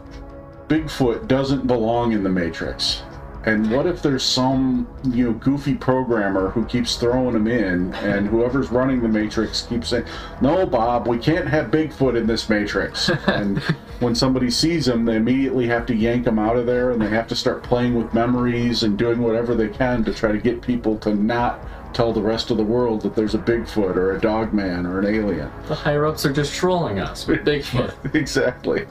Bigfoot 0.68 1.26
doesn't 1.26 1.66
belong 1.66 2.12
in 2.12 2.22
the 2.22 2.28
Matrix? 2.28 3.02
And 3.48 3.70
what 3.70 3.86
if 3.86 4.02
there's 4.02 4.22
some, 4.22 4.86
you 5.04 5.24
know, 5.24 5.32
goofy 5.32 5.74
programmer 5.74 6.50
who 6.50 6.66
keeps 6.66 6.96
throwing 6.96 7.32
them 7.32 7.46
in, 7.46 7.94
and 7.94 8.28
whoever's 8.28 8.70
running 8.70 9.00
the 9.00 9.08
Matrix 9.08 9.62
keeps 9.62 9.88
saying, 9.88 10.04
"No, 10.42 10.66
Bob, 10.66 11.08
we 11.08 11.16
can't 11.16 11.48
have 11.48 11.70
Bigfoot 11.70 12.14
in 12.14 12.26
this 12.26 12.48
Matrix." 12.48 13.10
And 13.28 13.58
when 14.00 14.14
somebody 14.14 14.50
sees 14.50 14.88
him, 14.88 15.04
they 15.04 15.16
immediately 15.16 15.66
have 15.68 15.86
to 15.86 15.94
yank 15.94 16.26
him 16.26 16.38
out 16.38 16.56
of 16.56 16.66
there, 16.66 16.90
and 16.90 17.00
they 17.00 17.08
have 17.08 17.28
to 17.28 17.36
start 17.36 17.62
playing 17.62 17.94
with 17.94 18.12
memories 18.12 18.82
and 18.82 18.98
doing 18.98 19.20
whatever 19.20 19.54
they 19.54 19.68
can 19.68 20.04
to 20.04 20.12
try 20.12 20.32
to 20.32 20.38
get 20.38 20.60
people 20.60 20.98
to 20.98 21.14
not 21.14 21.60
tell 21.94 22.12
the 22.12 22.22
rest 22.22 22.50
of 22.50 22.56
the 22.56 22.62
world 22.62 23.00
that 23.02 23.14
there's 23.14 23.34
a 23.34 23.38
Bigfoot 23.38 23.96
or 23.96 24.16
a 24.16 24.20
Dogman 24.20 24.86
or 24.86 24.98
an 24.98 25.06
alien. 25.06 25.50
The 25.68 25.74
higher 25.74 26.04
ups 26.04 26.26
are 26.26 26.32
just 26.32 26.54
trolling 26.54 26.98
us 27.00 27.26
with 27.26 27.40
Bigfoot. 27.44 28.14
exactly. 28.14 28.86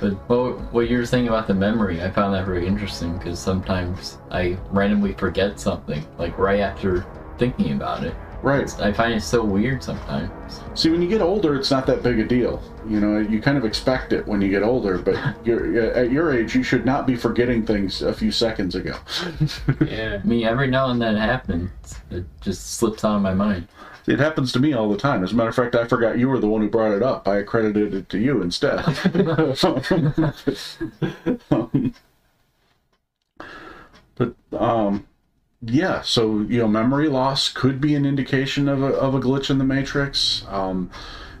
But 0.00 0.14
what, 0.28 0.72
what 0.72 0.88
you 0.88 0.96
were 0.96 1.06
saying 1.06 1.28
about 1.28 1.46
the 1.46 1.54
memory, 1.54 2.02
I 2.02 2.10
found 2.10 2.34
that 2.34 2.46
very 2.46 2.66
interesting 2.66 3.18
because 3.18 3.38
sometimes 3.38 4.18
I 4.30 4.56
randomly 4.70 5.12
forget 5.12 5.60
something, 5.60 6.04
like 6.18 6.38
right 6.38 6.60
after 6.60 7.06
thinking 7.38 7.72
about 7.72 8.04
it. 8.04 8.14
Right. 8.42 8.80
I 8.80 8.92
find 8.92 9.14
it 9.14 9.22
so 9.22 9.44
weird 9.44 9.82
sometimes. 9.82 10.30
See, 10.74 10.88
when 10.88 11.02
you 11.02 11.08
get 11.08 11.20
older, 11.20 11.56
it's 11.56 11.70
not 11.70 11.86
that 11.86 12.02
big 12.02 12.18
a 12.18 12.24
deal. 12.24 12.62
You 12.88 13.00
know, 13.00 13.18
you 13.18 13.40
kind 13.40 13.58
of 13.58 13.64
expect 13.64 14.12
it 14.14 14.26
when 14.26 14.40
you 14.40 14.48
get 14.48 14.62
older, 14.62 14.96
but 14.98 15.16
you're, 15.44 15.92
at 15.92 16.10
your 16.10 16.32
age, 16.32 16.54
you 16.54 16.62
should 16.62 16.86
not 16.86 17.06
be 17.06 17.16
forgetting 17.16 17.66
things 17.66 18.00
a 18.02 18.14
few 18.14 18.30
seconds 18.30 18.74
ago. 18.74 18.96
Yeah. 19.86 20.20
I 20.22 20.26
mean, 20.26 20.44
every 20.46 20.68
now 20.68 20.90
and 20.90 21.00
then 21.00 21.16
it 21.16 21.20
happens. 21.20 21.70
It 22.10 22.24
just 22.40 22.74
slips 22.74 23.04
out 23.04 23.16
of 23.16 23.22
my 23.22 23.34
mind. 23.34 23.66
It 24.06 24.18
happens 24.18 24.52
to 24.52 24.60
me 24.60 24.72
all 24.72 24.88
the 24.88 24.96
time. 24.96 25.22
As 25.24 25.32
a 25.32 25.34
matter 25.34 25.48
of 25.48 25.54
fact, 25.54 25.74
I 25.74 25.86
forgot 25.86 26.18
you 26.18 26.28
were 26.28 26.38
the 26.38 26.48
one 26.48 26.60
who 26.60 26.68
brought 26.68 26.92
it 26.92 27.02
up. 27.02 27.28
I 27.28 27.36
accredited 27.36 27.94
it 27.94 28.08
to 28.10 28.18
you 28.18 28.42
instead. 28.42 28.80
Um, 31.50 31.94
but 34.16 34.34
um, 34.52 35.06
yeah, 35.62 36.00
so 36.00 36.40
you 36.40 36.58
know, 36.58 36.68
memory 36.68 37.08
loss 37.08 37.48
could 37.50 37.80
be 37.80 37.94
an 37.94 38.06
indication 38.06 38.68
of 38.68 38.82
a, 38.82 38.86
of 38.86 39.14
a 39.14 39.20
glitch 39.20 39.50
in 39.50 39.58
the 39.58 39.64
matrix. 39.64 40.44
Um, 40.48 40.90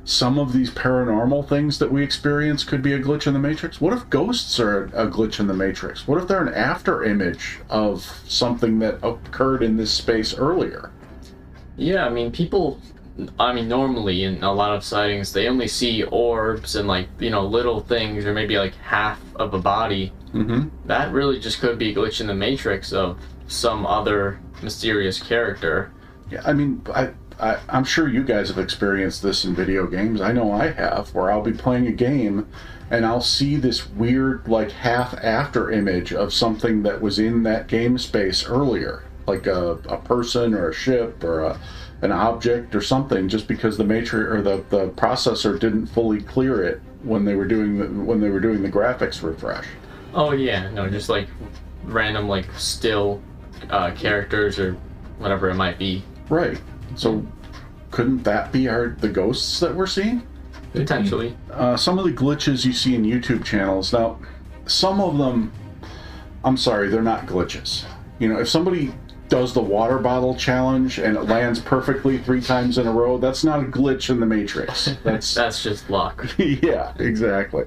some 0.04 0.38
of 0.38 0.52
these 0.52 0.70
paranormal 0.70 1.48
things 1.48 1.78
that 1.78 1.92
we 1.92 2.02
experience 2.02 2.64
could 2.64 2.82
be 2.82 2.92
a 2.92 2.98
glitch 2.98 3.26
in 3.26 3.32
the 3.32 3.38
matrix. 3.38 3.80
What 3.80 3.92
if 3.92 4.10
ghosts 4.10 4.58
are 4.58 4.84
a 4.86 5.06
glitch 5.06 5.40
in 5.40 5.46
the 5.46 5.54
matrix? 5.54 6.06
What 6.06 6.20
if 6.20 6.28
they're 6.28 6.44
an 6.44 6.52
after 6.52 7.04
image 7.04 7.60
of 7.70 8.02
something 8.26 8.78
that 8.80 8.98
occurred 9.04 9.62
in 9.62 9.76
this 9.76 9.92
space 9.92 10.34
earlier? 10.34 10.90
Yeah, 11.76 12.04
I 12.04 12.10
mean, 12.10 12.30
people. 12.30 12.78
I 13.38 13.52
mean, 13.52 13.68
normally 13.68 14.24
in 14.24 14.42
a 14.42 14.52
lot 14.52 14.74
of 14.74 14.82
sightings, 14.84 15.32
they 15.32 15.48
only 15.48 15.68
see 15.68 16.04
orbs 16.04 16.76
and 16.76 16.86
like 16.86 17.08
you 17.18 17.30
know 17.30 17.46
little 17.46 17.80
things, 17.80 18.26
or 18.26 18.34
maybe 18.34 18.58
like 18.58 18.74
half 18.76 19.18
of 19.36 19.54
a 19.54 19.58
body. 19.58 20.12
Mm-hmm. 20.34 20.68
That 20.86 21.12
really 21.12 21.40
just 21.40 21.60
could 21.60 21.78
be 21.78 21.92
a 21.92 21.94
glitch 21.94 22.20
in 22.20 22.26
the 22.26 22.34
matrix 22.34 22.92
of 22.92 23.18
some 23.50 23.84
other 23.84 24.38
mysterious 24.62 25.20
character. 25.20 25.92
Yeah, 26.30 26.42
I 26.44 26.52
mean, 26.52 26.82
I, 26.94 27.10
I, 27.40 27.58
I'm 27.68 27.84
sure 27.84 28.08
you 28.08 28.22
guys 28.22 28.48
have 28.48 28.58
experienced 28.58 29.22
this 29.22 29.44
in 29.44 29.54
video 29.54 29.86
games. 29.86 30.20
I 30.20 30.32
know 30.32 30.52
I 30.52 30.68
have, 30.68 31.12
where 31.14 31.32
I'll 31.32 31.42
be 31.42 31.52
playing 31.52 31.88
a 31.88 31.92
game 31.92 32.46
and 32.90 33.04
I'll 33.04 33.20
see 33.20 33.56
this 33.56 33.88
weird, 33.88 34.46
like, 34.48 34.70
half 34.70 35.14
after 35.14 35.70
image 35.70 36.12
of 36.12 36.32
something 36.32 36.82
that 36.84 37.00
was 37.00 37.18
in 37.18 37.42
that 37.42 37.66
game 37.66 37.98
space 37.98 38.46
earlier, 38.46 39.04
like 39.26 39.46
a, 39.46 39.72
a 39.88 39.96
person 39.98 40.54
or 40.54 40.70
a 40.70 40.74
ship 40.74 41.22
or 41.24 41.40
a, 41.40 41.60
an 42.02 42.12
object 42.12 42.74
or 42.74 42.80
something, 42.80 43.28
just 43.28 43.46
because 43.46 43.76
the 43.76 43.84
matrix 43.84 44.30
or 44.30 44.42
the, 44.42 44.64
the 44.70 44.88
processor 44.90 45.58
didn't 45.58 45.86
fully 45.86 46.20
clear 46.20 46.62
it 46.62 46.80
when 47.02 47.24
they 47.24 47.34
were 47.34 47.46
doing 47.46 47.78
the 47.78 47.86
when 48.04 48.20
they 48.20 48.28
were 48.28 48.40
doing 48.40 48.62
the 48.62 48.70
graphics 48.70 49.22
refresh. 49.22 49.66
Oh 50.14 50.32
yeah, 50.32 50.70
no, 50.70 50.88
just 50.88 51.08
like 51.08 51.28
random 51.84 52.28
like 52.28 52.46
still 52.56 53.22
uh, 53.70 53.90
characters 53.92 54.58
or 54.58 54.72
whatever 55.18 55.50
it 55.50 55.54
might 55.54 55.78
be. 55.78 56.02
Right. 56.28 56.60
So, 56.96 57.24
couldn't 57.90 58.22
that 58.24 58.52
be 58.52 58.68
our 58.68 58.90
the 59.00 59.08
ghosts 59.08 59.60
that 59.60 59.74
we're 59.74 59.86
seeing? 59.86 60.26
Potentially. 60.72 61.36
uh, 61.52 61.76
some 61.76 61.98
of 61.98 62.04
the 62.04 62.12
glitches 62.12 62.64
you 62.64 62.72
see 62.72 62.94
in 62.94 63.02
YouTube 63.04 63.44
channels. 63.44 63.92
Now, 63.92 64.18
some 64.66 65.00
of 65.00 65.18
them, 65.18 65.52
I'm 66.44 66.56
sorry, 66.56 66.88
they're 66.88 67.02
not 67.02 67.26
glitches. 67.26 67.84
You 68.20 68.28
know, 68.28 68.38
if 68.38 68.48
somebody 68.48 68.94
does 69.28 69.52
the 69.52 69.62
water 69.62 69.98
bottle 69.98 70.34
challenge 70.36 70.98
and 70.98 71.16
it 71.16 71.22
lands 71.22 71.60
perfectly 71.60 72.18
three 72.18 72.40
times 72.40 72.78
in 72.78 72.86
a 72.86 72.92
row, 72.92 73.18
that's 73.18 73.42
not 73.42 73.60
a 73.60 73.64
glitch 73.64 74.10
in 74.10 74.20
the 74.20 74.26
Matrix. 74.26 74.90
That's 75.04 75.34
That's 75.34 75.62
just 75.62 75.88
luck. 75.90 76.26
yeah, 76.38 76.92
exactly. 76.98 77.64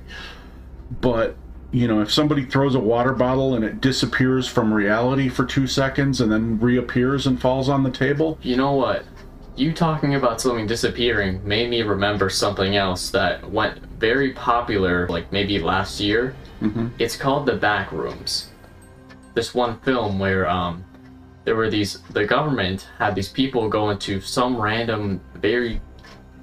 But 1.02 1.36
you 1.74 1.88
know, 1.88 2.02
if 2.02 2.12
somebody 2.12 2.46
throws 2.46 2.76
a 2.76 2.80
water 2.80 3.14
bottle 3.14 3.56
and 3.56 3.66
it 3.66 3.82
disappears 3.82 4.48
from 4.48 4.72
reality 4.72 5.28
for 5.28 5.44
two 5.44 5.66
seconds 5.66 6.22
and 6.22 6.32
then 6.32 6.60
reappears 6.60 7.26
and 7.26 7.42
falls 7.42 7.68
on 7.68 7.82
the 7.82 7.90
table, 7.90 8.38
You 8.44 8.56
know 8.56 8.74
what? 8.74 9.04
You 9.56 9.74
talking 9.74 10.14
about 10.16 10.40
something 10.40 10.68
disappearing 10.68 11.42
made 11.44 11.70
me 11.70 11.82
remember 11.82 12.30
something 12.30 12.76
else 12.76 13.10
that 13.10 13.50
went 13.52 13.80
very 14.00 14.34
popular, 14.34 15.08
like 15.08 15.32
maybe 15.32 15.58
last 15.60 16.00
year. 16.00 16.36
Mhm. 16.62 16.92
It's 17.00 17.16
called 17.16 17.48
The 17.48 17.56
Back 17.56 17.92
Rooms. 17.92 18.50
This 19.34 19.56
one 19.56 19.80
film 19.80 20.20
where 20.20 20.48
um, 20.48 20.84
there 21.44 21.56
were 21.56 21.70
these, 21.72 22.00
the 22.12 22.26
government 22.26 22.88
had 23.00 23.16
these 23.16 23.30
people 23.30 23.68
go 23.68 23.90
into 23.90 24.22
some 24.22 24.58
random, 24.58 25.22
very 25.36 25.82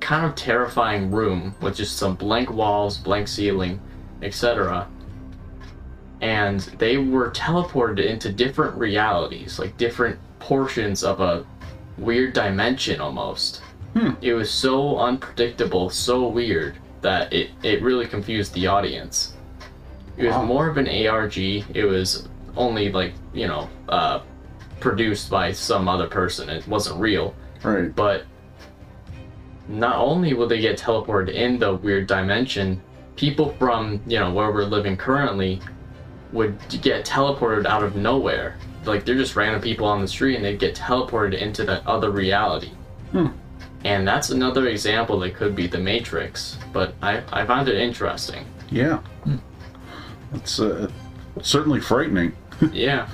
kind 0.01 0.27
of 0.27 0.35
terrifying 0.35 1.11
room 1.11 1.55
with 1.61 1.77
just 1.77 1.97
some 1.97 2.17
blank 2.17 2.51
walls, 2.53 2.99
blank 2.99 3.29
ceiling, 3.29 3.81
etc. 4.23 4.89
And 6.21 6.61
they 6.79 6.97
were 6.99 7.31
teleported 7.31 8.05
into 8.05 8.31
different 8.33 8.77
realities, 8.77 9.59
like 9.59 9.77
different 9.79 10.19
portions 10.39 11.03
of 11.03 11.21
a 11.21 11.45
weird 11.99 12.33
dimension 12.35 13.01
almost. 13.01 13.63
Hmm. 13.95 14.11
It 14.21 14.35
was 14.35 14.51
so 14.51 14.99
unpredictable, 14.99 15.91
so 15.91 16.29
weird 16.29 16.77
that 17.01 17.33
it, 17.33 17.51
it 17.63 17.83
really 17.83 18.07
confused 18.07 18.53
the 18.55 18.67
audience. 18.67 19.35
It 20.17 20.27
was 20.27 20.35
Wow. 20.35 20.45
more 20.45 20.69
of 20.69 20.77
an 20.77 20.87
ARG. 20.87 21.39
It 21.39 21.87
was 21.89 22.29
only 22.57 22.93
like, 22.93 23.15
you 23.33 23.47
know, 23.47 23.69
uh, 23.89 24.21
produced 24.81 25.31
by 25.31 25.53
some 25.53 25.89
other 25.89 26.07
person. 26.07 26.49
It 26.51 26.67
wasn't 26.69 27.01
real. 27.01 27.35
right? 27.63 27.95
But 27.95 28.25
not 29.69 29.97
only 29.97 30.35
will 30.35 30.49
they 30.49 30.61
get 30.61 30.79
teleported 30.79 31.33
in 31.33 31.59
the 31.59 31.75
weird 31.75 32.07
dimension, 32.07 32.81
people 33.17 33.55
from, 33.59 34.01
you 34.07 34.19
know, 34.19 34.33
where 34.33 34.51
we're 34.51 34.65
living 34.65 34.97
currently 34.97 35.61
would 36.33 36.59
get 36.83 37.05
teleported 37.05 37.67
out 37.67 37.83
of 37.83 37.97
nowhere. 37.97 38.57
Like 38.85 39.05
they're 39.05 39.15
just 39.15 39.37
random 39.37 39.61
people 39.61 39.87
on 39.87 40.01
the 40.01 40.09
street 40.09 40.37
and 40.37 40.45
they'd 40.45 40.59
get 40.59 40.75
teleported 40.75 41.39
into 41.39 41.65
that 41.65 41.87
other 41.87 42.11
reality. 42.11 42.73
Hmm. 43.13 43.29
And 43.85 44.07
that's 44.07 44.31
another 44.31 44.69
example 44.69 45.19
that 45.21 45.35
could 45.35 45.57
be 45.57 45.67
the 45.67 45.79
Matrix. 45.79 46.59
But 46.73 46.95
I, 47.03 47.23
I 47.33 47.47
find 47.47 47.69
it 47.69 47.77
interesting. 47.77 48.45
Yeah. 48.71 49.01
It's 50.35 50.61
uh, 50.61 50.91
certainly 51.43 51.81
frightening. 51.81 52.37
yeah. 52.73 53.09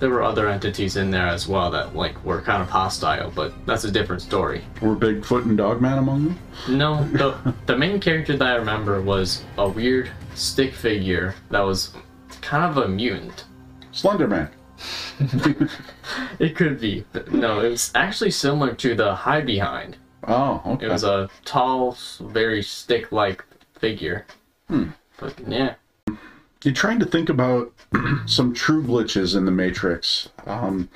There 0.00 0.10
were 0.10 0.22
other 0.22 0.48
entities 0.48 0.96
in 0.96 1.10
there 1.10 1.26
as 1.26 1.48
well 1.48 1.70
that 1.72 1.96
like 1.96 2.22
were 2.24 2.40
kind 2.40 2.62
of 2.62 2.68
hostile, 2.68 3.30
but 3.34 3.52
that's 3.66 3.84
a 3.84 3.90
different 3.90 4.22
story. 4.22 4.64
Were 4.80 4.94
Bigfoot 4.94 5.44
and 5.44 5.58
Dogman 5.58 5.98
among 5.98 6.24
them? 6.24 6.38
No, 6.68 7.04
the, 7.04 7.54
the 7.66 7.76
main 7.76 8.00
character 8.00 8.36
that 8.36 8.46
I 8.46 8.54
remember 8.56 9.00
was 9.02 9.44
a 9.56 9.68
weird 9.68 10.10
stick 10.34 10.72
figure 10.72 11.34
that 11.50 11.60
was 11.60 11.92
kind 12.40 12.64
of 12.64 12.84
a 12.84 12.88
mutant. 12.88 13.44
Slenderman. 13.92 14.50
It 16.38 16.56
could 16.56 16.80
be. 16.80 17.04
No, 17.30 17.60
it 17.60 17.70
was 17.70 17.90
actually 17.94 18.30
similar 18.30 18.74
to 18.74 18.94
the 18.94 19.14
Hide 19.14 19.44
Behind. 19.44 19.96
Oh, 20.26 20.62
okay. 20.64 20.86
It 20.86 20.88
was 20.88 21.04
a 21.04 21.28
tall, 21.44 21.96
very 22.20 22.62
stick 22.62 23.12
like 23.12 23.44
figure. 23.78 24.26
Hmm. 24.68 24.90
But 25.18 25.34
yeah. 25.46 25.74
You're 26.64 26.74
trying 26.74 26.98
to 26.98 27.06
think 27.06 27.28
about 27.28 27.72
some 28.26 28.52
true 28.52 28.82
glitches 28.82 29.36
in 29.36 29.44
the 29.44 29.52
Matrix. 29.52 30.28
Um, 30.46 30.88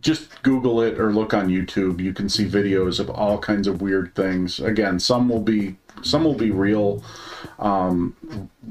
just 0.00 0.42
Google 0.42 0.80
it 0.82 0.98
or 0.98 1.12
look 1.12 1.32
on 1.32 1.48
YouTube. 1.48 2.00
You 2.00 2.12
can 2.12 2.28
see 2.28 2.46
videos 2.46 2.98
of 2.98 3.08
all 3.08 3.38
kinds 3.38 3.66
of 3.66 3.80
weird 3.80 4.14
things. 4.14 4.58
Again, 4.58 4.98
some 4.98 5.28
will 5.28 5.40
be 5.40 5.76
some 6.02 6.24
will 6.24 6.34
be 6.34 6.50
real, 6.50 7.02
um, 7.58 8.16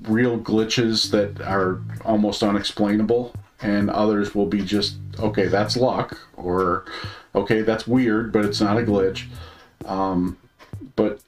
real 0.03 0.39
glitches 0.39 1.11
that 1.11 1.41
are 1.41 1.81
almost 2.03 2.43
unexplainable, 2.43 3.33
and 3.61 3.89
others 3.89 4.33
will 4.33 4.45
be 4.45 4.61
just 4.61 4.97
okay. 5.19 5.47
That's 5.47 5.77
luck, 5.77 6.19
or 6.35 6.85
okay, 7.35 7.61
that's 7.61 7.87
weird, 7.87 8.31
but 8.33 8.45
it's 8.45 8.61
not 8.61 8.77
a 8.77 8.81
glitch. 8.81 9.25
Um, 9.85 10.37
but 10.95 11.21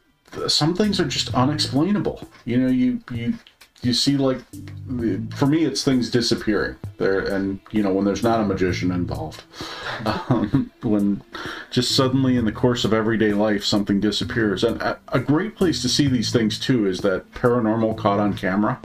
some 0.48 0.76
things 0.76 1.00
are 1.00 1.06
just 1.06 1.34
unexplainable. 1.34 2.28
You 2.46 2.58
know, 2.58 2.68
you 2.68 3.02
you 3.12 3.36
you 3.82 3.94
see 3.94 4.18
like 4.18 4.40
for 5.34 5.48
me 5.48 5.66
it's 5.66 5.84
things 5.84 6.10
disappearing 6.10 6.76
there 6.98 7.20
and 7.20 7.60
you 7.72 7.82
know 7.82 7.92
when 7.92 8.06
there's 8.06 8.24
not 8.24 8.40
a 8.40 8.46
magician 8.46 8.92
involved. 8.92 9.44
Um, 10.04 10.72
when 10.82 11.22
just 11.70 11.96
suddenly 11.96 12.36
in 12.36 12.46
the 12.46 12.52
course 12.52 12.86
of 12.86 12.92
everyday 12.92 13.34
life 13.34 13.64
something 13.64 14.00
disappears. 14.00 14.64
And 14.64 14.82
a, 14.82 15.00
a 15.10 15.20
great 15.20 15.56
place 15.56 15.80
to 15.84 15.90
see 15.90 16.08
these 16.08 16.32
things 16.32 16.58
too 16.58 16.88
is 16.88 17.02
that 17.02 17.32
paranormal 17.34 17.98
caught 17.98 18.20
on 18.20 18.34
camera. 18.34 18.80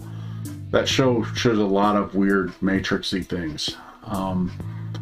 That 0.72 0.86
show 0.86 1.22
shows 1.22 1.58
a 1.58 1.64
lot 1.64 1.96
of 1.96 2.14
weird 2.14 2.50
matrixy 2.60 3.24
things. 3.24 3.76
Um, 4.04 4.52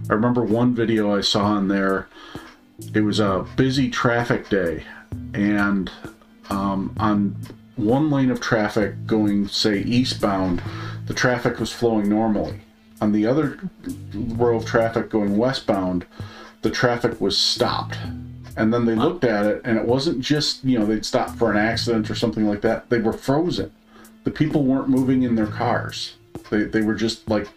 i 0.09 0.13
remember 0.13 0.45
one 0.45 0.73
video 0.73 1.17
i 1.17 1.21
saw 1.21 1.45
on 1.47 1.67
there. 1.67 2.07
It 2.95 3.01
was 3.01 3.19
a 3.19 3.45
busy 3.57 3.91
traffic 3.91 4.49
day 4.49 4.85
and 5.33 5.91
um, 6.51 6.95
on 6.99 7.35
one 7.77 8.11
lane 8.11 8.31
of 8.31 8.41
traffic 8.41 9.07
going, 9.07 9.49
say, 9.49 9.81
eastbound, 9.81 10.63
the 11.07 11.15
traffic 11.15 11.59
was 11.59 11.73
flowing 11.73 12.09
normally. 12.09 12.61
On 13.01 13.13
the 13.13 13.27
other 13.27 13.59
row 14.15 14.57
of 14.57 14.65
traffic 14.65 15.11
going 15.11 15.37
westbound, 15.37 16.07
the 16.63 16.71
traffic 16.71 17.21
was 17.21 17.37
stopped. 17.37 17.99
And 18.57 18.73
then 18.73 18.85
they 18.87 18.95
looked 18.95 19.25
at 19.25 19.47
it, 19.47 19.61
and 19.65 19.77
it 19.77 19.85
wasn't 19.85 20.21
just, 20.21 20.65
you 20.65 20.79
know, 20.79 20.87
they'd 20.87 21.05
stop 21.05 21.31
for 21.37 21.51
an 21.51 21.57
accident 21.57 22.09
or 22.09 22.15
something 22.15 22.47
like 22.47 22.61
that. 22.61 22.89
They 22.89 23.01
were 23.01 23.13
frozen. 23.13 23.73
The 24.23 24.31
people 24.31 24.63
weren't 24.63 24.89
moving 24.89 25.25
in 25.25 25.35
their 25.35 25.49
cars. 25.49 26.15
They, 26.51 26.63
they 26.63 26.83
were 26.83 26.95
just 26.95 27.29
like 27.29 27.49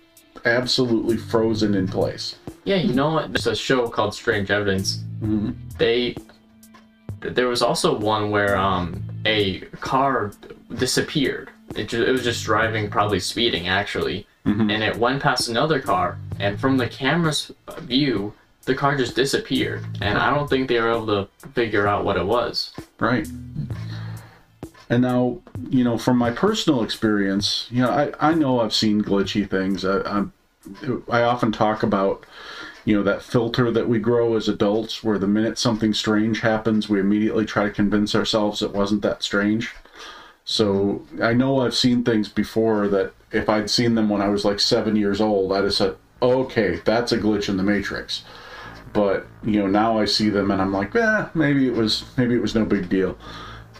absolutely 0.44 1.18
frozen 1.18 1.76
in 1.76 1.88
place. 1.88 2.36
Yeah, 2.64 2.78
you 2.78 2.94
know 2.94 3.12
what? 3.12 3.32
There's 3.32 3.48
a 3.48 3.56
show 3.56 3.88
called 3.88 4.14
Strange 4.14 4.52
Evidence. 4.52 5.04
Mhm. 5.22 5.56
They 5.78 6.16
there 7.22 7.48
was 7.48 7.62
also 7.62 7.98
one 7.98 8.30
where 8.30 8.58
um 8.58 9.04
a 9.28 9.60
car 9.82 10.32
disappeared. 10.74 11.50
It, 11.76 11.90
ju- 11.90 12.04
it 12.04 12.12
was 12.12 12.24
just 12.24 12.46
driving, 12.46 12.90
probably 12.90 13.20
speeding 13.20 13.68
actually, 13.68 14.26
mm-hmm. 14.46 14.70
and 14.70 14.82
it 14.82 14.96
went 14.96 15.22
past 15.22 15.50
another 15.50 15.80
car. 15.80 16.18
And 16.40 16.60
from 16.60 16.78
the 16.78 16.88
camera's 16.88 17.52
view, 17.82 18.34
the 18.64 18.76
car 18.76 18.96
just 18.96 19.16
disappeared. 19.16 19.86
And 20.02 20.18
I 20.18 20.34
don't 20.34 20.50
think 20.50 20.68
they 20.68 20.80
were 20.80 20.92
able 20.92 21.08
to 21.08 21.48
figure 21.50 21.88
out 21.88 22.06
what 22.06 22.18
it 22.18 22.26
was. 22.26 22.74
Right. 23.00 23.28
And 24.90 25.02
now, 25.02 25.40
you 25.70 25.84
know, 25.84 25.98
from 25.98 26.18
my 26.18 26.32
personal 26.32 26.84
experience, 26.84 27.68
you 27.70 27.82
know, 27.82 27.90
I, 27.90 28.30
I 28.30 28.34
know 28.34 28.62
I've 28.62 28.74
seen 28.74 29.04
glitchy 29.04 29.50
things. 29.50 29.84
I, 29.84 30.02
I'm, 30.02 30.32
I 31.10 31.24
often 31.24 31.52
talk 31.52 31.84
about, 31.84 32.26
you 32.88 32.96
know, 32.96 33.04
that 33.04 33.22
filter 33.22 33.70
that 33.70 33.90
we 33.90 34.00
grow 34.00 34.38
as 34.38 34.48
adults, 34.48 35.04
where 35.04 35.20
the 35.20 35.28
minute 35.28 35.58
something 35.58 35.94
strange 35.94 36.40
happens, 36.40 36.88
we 36.88 37.02
immediately 37.02 37.46
try 37.46 37.66
to 37.66 37.70
convince 37.70 38.16
ourselves 38.16 38.62
it 38.62 38.72
wasn't 38.72 39.02
that 39.02 39.22
strange. 39.22 39.76
So 40.46 41.06
I 41.22 41.34
know 41.34 41.60
I've 41.60 41.76
seen 41.76 42.06
things 42.06 42.30
before 42.30 42.88
that 42.88 43.12
if 43.30 43.50
I'd 43.50 43.70
seen 43.70 43.96
them 43.96 44.08
when 44.08 44.22
I 44.22 44.30
was 44.30 44.46
like 44.46 44.62
seven 44.62 44.96
years 44.96 45.20
old, 45.20 45.52
I'd 45.52 45.66
have 45.66 45.74
said, 45.74 45.98
okay, 46.22 46.80
that's 46.86 47.12
a 47.12 47.18
glitch 47.18 47.50
in 47.50 47.58
the 47.58 47.64
Matrix. 47.64 48.24
But 48.94 49.28
you 49.44 49.60
know, 49.60 49.68
now 49.68 50.00
I 50.00 50.06
see 50.06 50.30
them 50.30 50.50
and 50.50 50.62
I'm 50.62 50.72
like, 50.72 50.96
eh, 50.96 51.26
maybe 51.34 51.68
it 51.68 51.74
was 51.74 52.06
maybe 52.16 52.36
it 52.36 52.42
was 52.42 52.56
no 52.56 52.64
big 52.64 52.88
deal. 52.88 53.18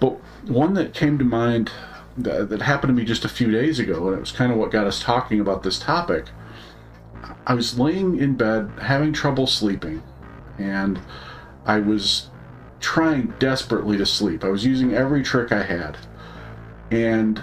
But 0.02 0.18
one 0.44 0.74
that 0.74 0.94
came 0.94 1.18
to 1.18 1.24
mind 1.24 1.72
that, 2.18 2.50
that 2.50 2.62
happened 2.62 2.90
to 2.90 2.94
me 2.94 3.06
just 3.06 3.24
a 3.24 3.30
few 3.30 3.52
days 3.52 3.80
ago, 3.80 4.10
and 4.10 4.18
it 4.18 4.20
was 4.20 4.34
kind 4.34 4.52
of 4.52 4.58
what 4.58 4.70
got 4.70 4.86
us 4.86 5.00
talking 5.00 5.40
about 5.40 5.64
this 5.64 5.80
topic. 5.80 6.26
I 7.46 7.54
was 7.54 7.80
laying 7.80 8.20
in 8.20 8.36
bed 8.36 8.72
having 8.82 9.14
trouble 9.14 9.48
sleeping, 9.48 10.04
and 10.58 11.00
I 11.66 11.80
was 11.80 12.30
trying 12.80 13.34
desperately 13.40 13.98
to 13.98 14.06
sleep. 14.06 14.44
I 14.44 14.50
was 14.50 14.66
using 14.66 14.94
every 14.94 15.24
trick 15.24 15.52
I 15.52 15.64
had. 15.64 15.98
And 16.92 17.42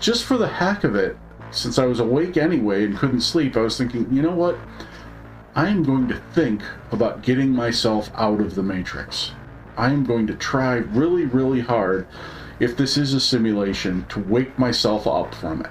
just 0.00 0.24
for 0.24 0.36
the 0.36 0.48
heck 0.48 0.84
of 0.84 0.94
it, 0.94 1.16
since 1.50 1.78
I 1.78 1.86
was 1.86 2.00
awake 2.00 2.36
anyway 2.36 2.84
and 2.84 2.96
couldn't 2.96 3.20
sleep, 3.20 3.56
I 3.56 3.60
was 3.60 3.78
thinking, 3.78 4.12
you 4.12 4.22
know 4.22 4.34
what? 4.34 4.58
I 5.54 5.68
am 5.68 5.84
going 5.84 6.08
to 6.08 6.20
think 6.32 6.62
about 6.90 7.22
getting 7.22 7.50
myself 7.50 8.10
out 8.14 8.40
of 8.40 8.56
the 8.56 8.62
Matrix. 8.62 9.32
I 9.76 9.90
am 9.90 10.04
going 10.04 10.26
to 10.26 10.34
try 10.34 10.74
really, 10.74 11.26
really 11.26 11.60
hard, 11.60 12.06
if 12.58 12.76
this 12.76 12.96
is 12.96 13.14
a 13.14 13.20
simulation, 13.20 14.04
to 14.08 14.20
wake 14.20 14.58
myself 14.58 15.06
up 15.06 15.34
from 15.34 15.60
it. 15.60 15.70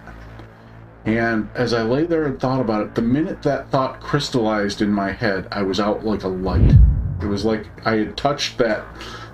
And 1.05 1.49
as 1.55 1.73
I 1.73 1.81
lay 1.81 2.05
there 2.05 2.25
and 2.25 2.39
thought 2.39 2.61
about 2.61 2.81
it, 2.81 2.95
the 2.95 3.01
minute 3.01 3.41
that 3.43 3.69
thought 3.69 3.99
crystallized 3.99 4.81
in 4.81 4.89
my 4.89 5.11
head, 5.11 5.47
I 5.51 5.61
was 5.63 5.79
out 5.79 6.05
like 6.05 6.23
a 6.23 6.29
light. 6.29 6.73
It 7.21 7.25
was 7.25 7.43
like 7.43 7.67
I 7.85 7.97
had 7.97 8.17
touched 8.17 8.57
that 8.59 8.85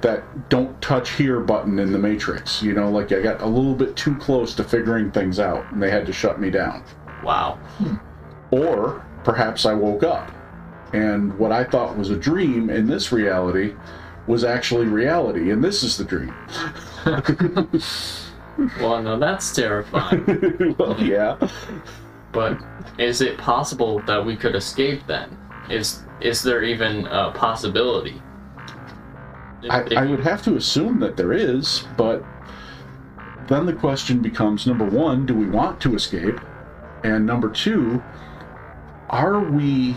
that 0.02 0.50
don't 0.50 0.82
touch 0.82 1.12
here 1.12 1.40
button 1.42 1.78
in 1.78 1.92
the 1.92 2.00
Matrix. 2.00 2.64
You 2.64 2.74
know, 2.74 2.90
like 2.90 3.12
I 3.12 3.22
got 3.22 3.42
a 3.42 3.46
little 3.46 3.76
bit 3.76 3.96
too 3.96 4.16
close 4.16 4.56
to 4.56 4.64
figuring 4.64 5.12
things 5.12 5.40
out 5.40 5.72
and 5.72 5.84
they 5.84 5.92
had 5.92 6.06
to 6.06 6.14
shut 6.14 6.40
me 6.40 6.50
down. 6.50 6.84
Wow. 7.24 7.60
Or 8.52 9.06
perhaps 9.24 9.66
I 9.66 9.74
woke 9.74 10.04
up 10.04 10.32
and 10.94 11.38
what 11.38 11.52
I 11.52 11.64
thought 11.64 11.98
was 11.98 12.10
a 12.10 12.16
dream 12.16 12.70
in 12.70 12.88
this 12.88 13.12
reality 13.12 13.76
was 14.28 14.44
actually 14.44 14.86
reality, 14.86 15.52
and 15.52 15.64
this 15.64 15.84
is 15.84 15.98
the 15.98 16.04
dream. 16.04 16.34
Well, 18.80 19.02
no, 19.02 19.18
that's 19.20 19.54
terrifying. 19.54 20.76
well, 20.80 21.02
yeah. 21.02 21.38
But 22.32 22.60
is 22.98 23.22
it 23.22 23.38
possible 23.38 24.00
that 24.06 24.24
we 24.24 24.36
could 24.36 24.56
escape 24.56 25.06
then? 25.08 25.38
Is 25.70 26.04
is 26.22 26.44
there 26.44 26.64
even 26.64 27.08
a 27.08 27.32
possibility? 27.32 28.22
If- 29.64 29.72
I, 29.72 29.82
if 29.82 29.98
I 29.98 30.06
would 30.06 30.20
have 30.22 30.42
to 30.44 30.56
assume 30.56 31.00
that 31.00 31.18
there 31.18 31.34
is, 31.34 31.86
but 31.98 32.24
then 33.48 33.66
the 33.66 33.74
question 33.74 34.22
becomes 34.22 34.68
number 34.68 34.86
one, 34.86 35.26
do 35.26 35.34
we 35.34 35.50
want 35.50 35.82
to 35.82 35.96
escape? 35.96 36.40
And 37.04 37.26
number 37.26 37.50
two, 37.50 38.04
are 39.10 39.40
we 39.40 39.96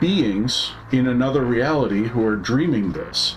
beings 0.00 0.72
in 0.92 1.06
another 1.06 1.44
reality 1.44 2.04
who 2.08 2.26
are 2.26 2.36
dreaming 2.36 2.92
this? 2.92 3.36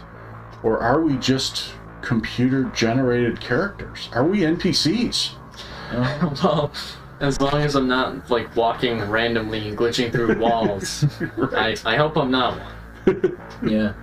Or 0.63 0.79
are 0.79 1.01
we 1.01 1.17
just 1.17 1.73
computer 2.03 2.65
generated 2.75 3.39
characters? 3.39 4.09
Are 4.13 4.23
we 4.25 4.41
NPCs? 4.41 5.31
well, 6.43 6.71
as 7.19 7.39
long 7.39 7.55
as 7.61 7.75
I'm 7.75 7.87
not 7.87 8.29
like 8.29 8.55
walking 8.55 9.01
randomly 9.09 9.69
and 9.69 9.77
glitching 9.77 10.11
through 10.11 10.37
walls, 10.39 11.05
I, 11.55 11.75
I 11.85 11.95
hope 11.95 12.17
I'm 12.17 12.31
not 12.31 12.59
one. 12.59 13.39
Yeah. 13.69 13.93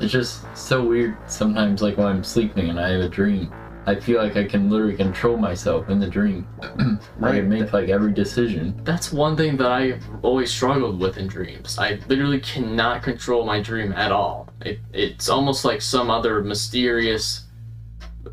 It's 0.00 0.12
just 0.12 0.44
so 0.56 0.84
weird 0.84 1.16
sometimes, 1.28 1.80
like 1.80 1.96
when 1.96 2.08
I'm 2.08 2.24
sleeping 2.24 2.68
and 2.68 2.80
I 2.80 2.88
have 2.90 3.00
a 3.02 3.08
dream. 3.08 3.52
I 3.86 3.94
feel 3.94 4.20
like 4.20 4.36
I 4.36 4.44
can 4.44 4.70
literally 4.70 4.96
control 4.96 5.36
myself 5.36 5.88
in 5.90 6.00
the 6.00 6.08
dream. 6.08 6.48
I 6.62 6.96
Right. 7.18 7.34
can 7.36 7.48
make 7.48 7.72
like 7.72 7.90
every 7.90 8.12
decision. 8.12 8.80
That's 8.82 9.12
one 9.12 9.36
thing 9.36 9.56
that 9.58 9.70
I 9.70 10.00
always 10.22 10.50
struggled 10.50 10.98
with 10.98 11.16
in 11.18 11.28
dreams. 11.28 11.78
I 11.78 12.00
literally 12.08 12.40
cannot 12.40 13.02
control 13.04 13.44
my 13.44 13.60
dream 13.60 13.92
at 13.92 14.10
all. 14.10 14.48
It, 14.62 14.80
it's 14.92 15.28
almost 15.28 15.64
like 15.64 15.80
some 15.82 16.10
other 16.10 16.42
mysterious, 16.42 17.43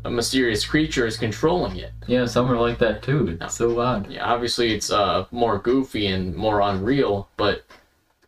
a 0.04 0.10
mysterious 0.10 0.64
creature 0.64 1.06
is 1.06 1.16
controlling 1.16 1.76
it. 1.76 1.92
Yeah, 2.06 2.26
some 2.26 2.50
are 2.50 2.56
like 2.56 2.78
that 2.78 3.02
too. 3.02 3.38
It's 3.40 3.54
so 3.56 3.78
odd. 3.80 4.10
Yeah, 4.10 4.24
obviously 4.24 4.74
it's 4.74 4.90
uh 4.90 5.26
more 5.30 5.58
goofy 5.58 6.06
and 6.08 6.34
more 6.34 6.60
unreal, 6.60 7.28
but 7.36 7.64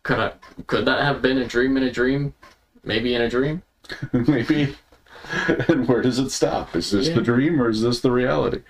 could 0.03 0.19
I 0.19 0.33
could 0.67 0.85
that 0.85 1.01
have 1.01 1.21
been 1.21 1.37
a 1.39 1.45
dream 1.47 1.77
in 1.77 1.83
a 1.83 1.91
dream? 1.91 2.33
Maybe 2.83 3.15
in 3.15 3.21
a 3.21 3.29
dream? 3.29 3.63
Maybe. 4.13 4.75
and 5.67 5.87
where 5.87 6.01
does 6.01 6.19
it 6.19 6.29
stop? 6.29 6.75
Is 6.75 6.91
this 6.91 7.07
Yeah. 7.09 7.15
the 7.15 7.21
dream 7.21 7.61
or 7.61 7.69
is 7.69 7.81
this 7.81 7.99
the 8.01 8.11
reality? 8.11 8.61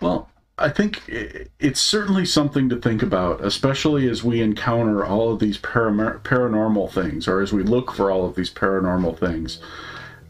Well, 0.00 0.28
I 0.58 0.68
think 0.68 1.02
it's 1.08 1.80
certainly 1.80 2.26
something 2.26 2.68
to 2.68 2.76
think 2.76 3.02
about, 3.02 3.42
especially 3.44 4.08
as 4.08 4.22
we 4.22 4.42
encounter 4.42 5.04
all 5.04 5.32
of 5.32 5.38
these 5.38 5.56
param- 5.58 6.20
paranormal 6.22 6.90
things, 6.92 7.26
or 7.26 7.40
as 7.40 7.52
we 7.52 7.62
look 7.62 7.92
for 7.92 8.10
all 8.10 8.26
of 8.26 8.34
these 8.34 8.50
paranormal 8.52 9.18
things. 9.18 9.58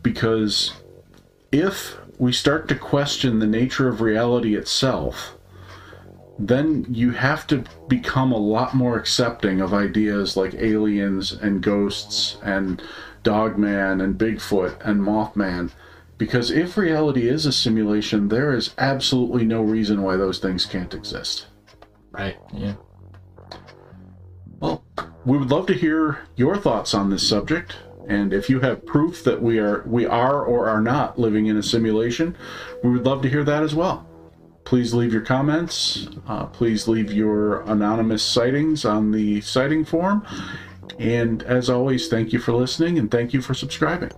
Because 0.03 0.73
if 1.53 1.97
we 2.19 2.33
start 2.33 2.69
to 2.69 2.75
question 2.75 3.39
the 3.39 3.47
nature 3.47 3.89
of 3.89 4.01
reality 4.01 4.57
itself, 4.57 5.37
then 6.39 6.87
you 6.89 7.11
have 7.11 7.47
to 7.47 7.65
become 7.89 8.33
a 8.33 8.39
lot 8.39 8.75
more 8.75 8.97
accepting 8.97 9.61
of 9.61 9.75
ideas 9.75 10.37
like 10.37 10.55
aliens 10.55 11.33
and 11.33 11.63
ghosts 11.63 12.39
and 12.43 12.83
Dogman 13.23 14.01
and 14.01 14.19
Bigfoot 14.19 14.77
and 14.81 15.01
Mothman. 15.01 15.71
Because 16.17 16.51
if 16.51 16.77
reality 16.77 17.29
is 17.29 17.47
a 17.47 17.53
simulation, 17.53 18.29
there 18.29 18.55
is 18.55 18.75
absolutely 18.79 19.45
no 19.45 19.63
reason 19.63 20.03
why 20.03 20.17
those 20.17 20.39
things 20.39 20.67
can't 20.67 20.95
exist. 20.95 21.47
Right. 22.11 22.39
Yeah. 22.53 22.75
Well, 24.61 24.85
we 25.25 25.39
would 25.39 25.51
love 25.51 25.67
to 25.67 25.75
hear 25.75 26.21
your 26.37 26.57
thoughts 26.57 26.93
on 26.95 27.11
this 27.11 27.27
subject, 27.27 27.77
and 28.09 28.33
if 28.33 28.49
you 28.49 28.61
have 28.61 28.85
proof 28.87 29.25
that 29.25 29.41
we 29.41 29.59
are 29.59 29.83
we 29.87 30.07
are 30.07 30.43
or 30.43 30.69
are 30.69 30.81
not 30.81 31.19
living 31.19 31.47
in 31.47 31.57
a 31.57 31.63
simulation, 31.63 32.37
we 32.83 32.91
would 32.91 33.05
love 33.05 33.23
to 33.23 33.29
hear 33.29 33.45
that 33.45 33.63
as 33.63 33.75
well. 33.75 34.07
Please 34.65 34.95
leave 34.95 35.13
your 35.13 35.23
comments. 35.23 36.09
Uh, 36.29 36.47
please 36.47 36.87
leave 36.87 37.13
your 37.13 37.63
anonymous 37.63 38.23
sightings 38.23 38.85
on 38.85 39.11
the 39.11 39.41
sighting 39.41 39.85
form. 39.85 40.25
And 40.99 41.43
as 41.45 41.71
always, 41.71 42.09
thank 42.09 42.33
you 42.33 42.39
for 42.39 42.53
listening 42.53 42.99
and 42.99 43.11
thank 43.11 43.33
you 43.33 43.41
for 43.41 43.55
subscribing. 43.55 44.13